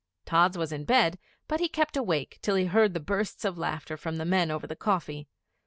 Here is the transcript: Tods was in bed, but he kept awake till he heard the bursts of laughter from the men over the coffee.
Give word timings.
Tods 0.25 0.57
was 0.57 0.71
in 0.71 0.83
bed, 0.83 1.19
but 1.47 1.59
he 1.59 1.69
kept 1.69 1.95
awake 1.95 2.39
till 2.41 2.55
he 2.55 2.65
heard 2.65 2.95
the 2.95 2.99
bursts 2.99 3.45
of 3.45 3.59
laughter 3.59 3.95
from 3.97 4.15
the 4.15 4.25
men 4.25 4.49
over 4.49 4.65
the 4.65 4.75
coffee. 4.75 5.27